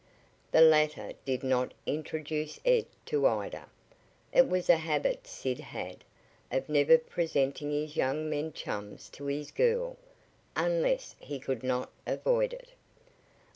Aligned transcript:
The 0.51 0.61
latter 0.61 1.11
did 1.25 1.43
not 1.43 1.75
introduce 1.85 2.59
Ed 2.65 2.87
to 3.05 3.27
Ida. 3.27 3.67
It 4.33 4.47
was 4.49 4.67
a 4.67 4.77
habit 4.77 5.27
Sid 5.27 5.59
had, 5.59 6.03
of 6.51 6.67
never 6.67 6.97
presenting 6.97 7.69
his 7.69 7.95
young 7.95 8.27
men 8.27 8.51
chums 8.51 9.09
to 9.09 9.25
his 9.27 9.51
"girl," 9.51 9.97
unless 10.55 11.15
he 11.19 11.39
could 11.39 11.61
not 11.61 11.91
avoid 12.07 12.51
it. 12.51 12.69